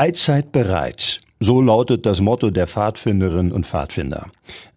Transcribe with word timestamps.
Allzeit 0.00 0.50
bereit. 0.50 1.20
So 1.40 1.60
lautet 1.60 2.06
das 2.06 2.22
Motto 2.22 2.48
der 2.48 2.66
Pfadfinderinnen 2.66 3.52
und 3.52 3.66
Pfadfinder. 3.66 4.30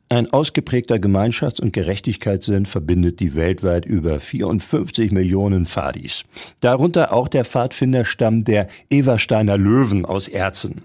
Ein 0.09 0.33
ausgeprägter 0.33 0.95
Gemeinschafts- 0.95 1.61
und 1.61 1.71
Gerechtigkeitssinn 1.71 2.65
verbindet 2.65 3.21
die 3.21 3.33
weltweit 3.33 3.85
über 3.85 4.19
54 4.19 5.13
Millionen 5.13 5.65
Pfadis. 5.65 6.25
Darunter 6.59 7.13
auch 7.13 7.29
der 7.29 7.45
Pfadfinderstamm 7.45 8.43
der 8.43 8.67
Eversteiner 8.89 9.57
Löwen 9.57 10.03
aus 10.03 10.27
Erzen. 10.27 10.81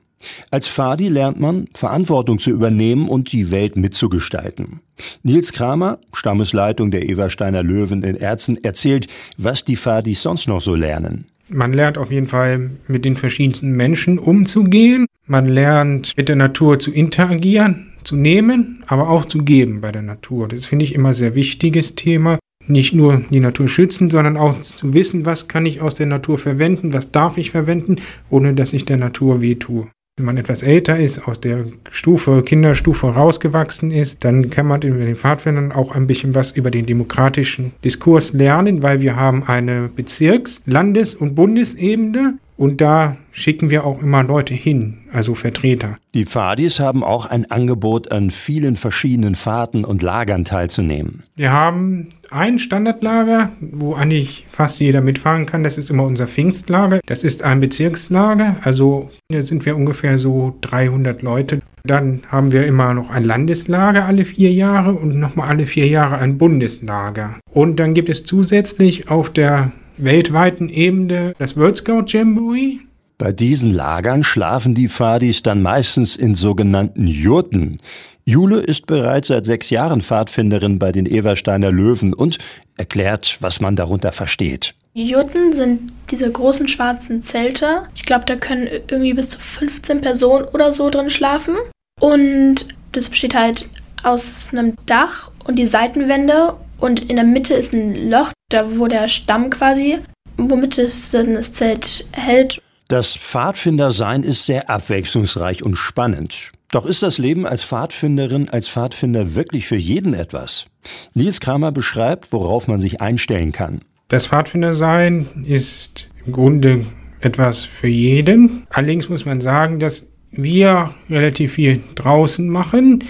Als 0.52 0.68
Fadi 0.68 1.08
lernt 1.08 1.40
man, 1.40 1.66
Verantwortung 1.74 2.38
zu 2.38 2.50
übernehmen 2.50 3.08
und 3.08 3.32
die 3.32 3.50
Welt 3.50 3.76
mitzugestalten. 3.76 4.78
Nils 5.24 5.52
Kramer, 5.52 5.98
Stammesleitung 6.12 6.92
der 6.92 7.08
Eversteiner 7.08 7.64
Löwen 7.64 8.04
in 8.04 8.14
Erzen, 8.14 8.62
erzählt, 8.62 9.08
was 9.36 9.64
die 9.64 9.74
Fadis 9.74 10.22
sonst 10.22 10.46
noch 10.46 10.60
so 10.60 10.76
lernen. 10.76 11.26
Man 11.50 11.72
lernt 11.72 11.96
auf 11.96 12.10
jeden 12.10 12.26
Fall 12.26 12.70
mit 12.88 13.04
den 13.04 13.16
verschiedensten 13.16 13.72
Menschen 13.72 14.18
umzugehen. 14.18 15.06
Man 15.26 15.46
lernt 15.46 16.14
mit 16.16 16.28
der 16.28 16.36
Natur 16.36 16.78
zu 16.78 16.92
interagieren, 16.92 17.92
zu 18.04 18.16
nehmen, 18.16 18.84
aber 18.86 19.08
auch 19.08 19.24
zu 19.24 19.38
geben 19.38 19.80
bei 19.80 19.90
der 19.90 20.02
Natur. 20.02 20.48
Das 20.48 20.66
finde 20.66 20.84
ich 20.84 20.94
immer 20.94 21.14
sehr 21.14 21.34
wichtiges 21.34 21.94
Thema. 21.94 22.38
Nicht 22.66 22.92
nur 22.94 23.22
die 23.30 23.40
Natur 23.40 23.66
schützen, 23.66 24.10
sondern 24.10 24.36
auch 24.36 24.58
zu 24.60 24.92
wissen, 24.92 25.24
was 25.24 25.48
kann 25.48 25.64
ich 25.64 25.80
aus 25.80 25.94
der 25.94 26.06
Natur 26.06 26.36
verwenden, 26.36 26.92
was 26.92 27.12
darf 27.12 27.38
ich 27.38 27.50
verwenden, 27.50 27.96
ohne 28.28 28.52
dass 28.52 28.74
ich 28.74 28.84
der 28.84 28.98
Natur 28.98 29.40
wehtue. 29.40 29.88
Wenn 30.18 30.26
man 30.26 30.36
etwas 30.36 30.62
älter 30.62 30.98
ist, 30.98 31.26
aus 31.28 31.40
der 31.40 31.64
Stufe, 31.90 32.42
Kinderstufe 32.42 33.06
rausgewachsen 33.06 33.92
ist, 33.92 34.24
dann 34.24 34.50
kann 34.50 34.66
man 34.66 34.82
über 34.82 34.98
den 34.98 35.14
Pfadfindern 35.16 35.70
auch 35.70 35.92
ein 35.94 36.08
bisschen 36.08 36.34
was 36.34 36.50
über 36.50 36.70
den 36.72 36.86
demokratischen 36.86 37.72
Diskurs 37.84 38.32
lernen, 38.32 38.82
weil 38.82 39.00
wir 39.00 39.14
haben 39.14 39.44
eine 39.44 39.88
Bezirks-, 39.94 40.62
Landes- 40.66 41.14
und 41.14 41.36
Bundesebene 41.36 42.34
und 42.58 42.80
da 42.80 43.16
schicken 43.30 43.70
wir 43.70 43.84
auch 43.84 44.02
immer 44.02 44.24
Leute 44.24 44.52
hin, 44.52 44.98
also 45.12 45.34
Vertreter. 45.34 45.96
Die 46.12 46.26
Pfadis 46.26 46.80
haben 46.80 47.04
auch 47.04 47.26
ein 47.26 47.50
Angebot, 47.50 48.10
an 48.10 48.30
vielen 48.30 48.74
verschiedenen 48.74 49.36
Fahrten 49.36 49.84
und 49.84 50.02
Lagern 50.02 50.44
teilzunehmen. 50.44 51.22
Wir 51.36 51.52
haben 51.52 52.08
ein 52.30 52.58
Standardlager, 52.58 53.50
wo 53.60 53.94
eigentlich 53.94 54.44
fast 54.50 54.80
jeder 54.80 55.00
mitfahren 55.00 55.46
kann. 55.46 55.62
Das 55.62 55.78
ist 55.78 55.88
immer 55.88 56.02
unser 56.02 56.26
Pfingstlager. 56.26 57.00
Das 57.06 57.22
ist 57.22 57.42
ein 57.42 57.60
Bezirkslager, 57.60 58.56
also 58.62 59.08
hier 59.30 59.44
sind 59.44 59.64
wir 59.64 59.76
ungefähr 59.76 60.18
so 60.18 60.56
300 60.62 61.22
Leute. 61.22 61.60
Dann 61.84 62.22
haben 62.28 62.50
wir 62.50 62.66
immer 62.66 62.92
noch 62.92 63.08
ein 63.10 63.24
Landeslager 63.24 64.04
alle 64.04 64.24
vier 64.24 64.52
Jahre 64.52 64.92
und 64.92 65.16
nochmal 65.16 65.48
alle 65.48 65.66
vier 65.66 65.86
Jahre 65.86 66.18
ein 66.18 66.36
Bundeslager. 66.36 67.36
Und 67.52 67.76
dann 67.76 67.94
gibt 67.94 68.08
es 68.08 68.24
zusätzlich 68.24 69.08
auf 69.08 69.30
der 69.30 69.70
weltweiten 69.98 70.68
Ebene 70.68 71.34
das 71.38 71.56
World 71.56 71.76
Scout 71.76 72.04
Jamboree. 72.06 72.78
Bei 73.18 73.32
diesen 73.32 73.72
Lagern 73.72 74.22
schlafen 74.22 74.74
die 74.74 74.88
Fadis 74.88 75.42
dann 75.42 75.60
meistens 75.60 76.16
in 76.16 76.36
sogenannten 76.36 77.08
Jurten. 77.08 77.80
Jule 78.24 78.60
ist 78.60 78.86
bereits 78.86 79.28
seit 79.28 79.46
sechs 79.46 79.70
Jahren 79.70 80.02
Pfadfinderin 80.02 80.78
bei 80.78 80.92
den 80.92 81.06
Eversteiner 81.06 81.72
Löwen 81.72 82.14
und 82.14 82.38
erklärt, 82.76 83.38
was 83.40 83.60
man 83.60 83.74
darunter 83.74 84.12
versteht. 84.12 84.74
Jurten 84.94 85.52
sind 85.52 85.92
diese 86.10 86.30
großen 86.30 86.68
schwarzen 86.68 87.22
Zelte. 87.22 87.84
Ich 87.94 88.04
glaube, 88.04 88.24
da 88.26 88.36
können 88.36 88.68
irgendwie 88.88 89.14
bis 89.14 89.30
zu 89.30 89.40
15 89.40 90.00
Personen 90.00 90.44
oder 90.52 90.72
so 90.72 90.90
drin 90.90 91.10
schlafen. 91.10 91.56
Und 92.00 92.66
das 92.92 93.08
besteht 93.08 93.34
halt 93.34 93.68
aus 94.02 94.50
einem 94.52 94.74
Dach 94.86 95.30
und 95.44 95.58
die 95.58 95.66
Seitenwände 95.66 96.54
und 96.78 97.10
in 97.10 97.16
der 97.16 97.24
Mitte 97.24 97.54
ist 97.54 97.74
ein 97.74 98.08
Loch, 98.10 98.32
da 98.48 98.78
wo 98.78 98.86
der 98.86 99.08
Stamm 99.08 99.50
quasi, 99.50 99.98
womit 100.36 100.78
es 100.78 101.10
dann 101.10 101.34
das 101.34 101.52
Zelt 101.52 102.06
hält. 102.12 102.60
Das 102.88 103.16
Pfadfindersein 103.16 104.22
ist 104.22 104.46
sehr 104.46 104.70
abwechslungsreich 104.70 105.62
und 105.62 105.76
spannend. 105.76 106.52
Doch 106.70 106.86
ist 106.86 107.02
das 107.02 107.18
Leben 107.18 107.46
als 107.46 107.62
Pfadfinderin, 107.64 108.48
als 108.48 108.68
Pfadfinder 108.68 109.34
wirklich 109.34 109.66
für 109.66 109.76
jeden 109.76 110.14
etwas? 110.14 110.66
Nils 111.14 111.40
Kramer 111.40 111.72
beschreibt, 111.72 112.32
worauf 112.32 112.68
man 112.68 112.80
sich 112.80 113.00
einstellen 113.00 113.52
kann. 113.52 113.80
Das 114.08 114.26
Pfadfindersein 114.26 115.44
ist 115.46 116.08
im 116.24 116.32
Grunde 116.32 116.86
etwas 117.20 117.64
für 117.64 117.88
jeden. 117.88 118.66
Allerdings 118.70 119.08
muss 119.08 119.24
man 119.24 119.40
sagen, 119.40 119.78
dass 119.78 120.06
wir 120.30 120.94
relativ 121.10 121.54
viel 121.54 121.80
draußen 121.94 122.48
machen, 122.48 123.04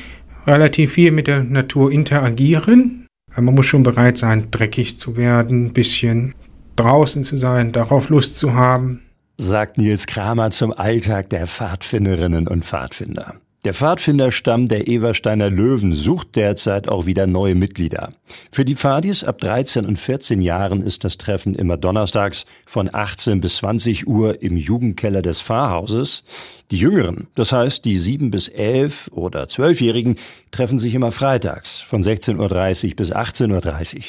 relativ 0.46 0.92
viel 0.92 1.10
mit 1.10 1.26
der 1.26 1.42
Natur 1.42 1.90
interagieren. 1.90 3.07
Man 3.40 3.54
muss 3.54 3.66
schon 3.66 3.82
bereit 3.82 4.16
sein, 4.16 4.50
dreckig 4.50 4.98
zu 4.98 5.16
werden, 5.16 5.66
ein 5.66 5.72
bisschen 5.72 6.34
draußen 6.76 7.24
zu 7.24 7.36
sein, 7.36 7.72
darauf 7.72 8.08
Lust 8.08 8.38
zu 8.38 8.54
haben. 8.54 9.02
Sagt 9.36 9.78
Nils 9.78 10.06
Kramer 10.06 10.50
zum 10.50 10.72
Alltag 10.72 11.30
der 11.30 11.46
Pfadfinderinnen 11.46 12.48
und 12.48 12.64
Pfadfinder. 12.64 13.34
Der 13.64 13.74
Pfadfinderstamm 13.74 14.68
der 14.68 14.86
Eversteiner 14.86 15.50
Löwen 15.50 15.92
sucht 15.92 16.36
derzeit 16.36 16.88
auch 16.88 17.06
wieder 17.06 17.26
neue 17.26 17.56
Mitglieder. 17.56 18.10
Für 18.52 18.64
die 18.64 18.76
Pfadis 18.76 19.24
ab 19.24 19.40
13 19.40 19.84
und 19.84 19.98
14 19.98 20.40
Jahren 20.40 20.80
ist 20.80 21.02
das 21.02 21.18
Treffen 21.18 21.56
immer 21.56 21.76
donnerstags 21.76 22.46
von 22.66 22.88
18 22.92 23.40
bis 23.40 23.56
20 23.56 24.06
Uhr 24.06 24.42
im 24.42 24.56
Jugendkeller 24.56 25.22
des 25.22 25.40
Pfarrhauses. 25.40 26.22
Die 26.70 26.78
Jüngeren, 26.78 27.26
das 27.34 27.50
heißt 27.50 27.84
die 27.84 27.98
7 27.98 28.30
bis 28.30 28.46
11 28.46 29.10
oder 29.12 29.44
12-Jährigen, 29.44 30.18
treffen 30.52 30.78
sich 30.78 30.94
immer 30.94 31.10
freitags 31.10 31.80
von 31.80 32.04
16.30 32.04 32.90
Uhr 32.90 32.94
bis 32.94 33.12
18.30 33.12 33.96
Uhr. 33.96 34.02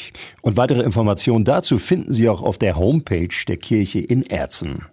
Und 0.43 0.57
weitere 0.57 0.83
Informationen 0.83 1.43
dazu 1.43 1.79
finden 1.79 2.13
Sie 2.13 2.29
auch 2.29 2.43
auf 2.43 2.59
der 2.59 2.75
Homepage 2.75 3.29
der 3.47 3.57
Kirche 3.57 3.99
in 3.99 4.29
Erzen. 4.29 4.83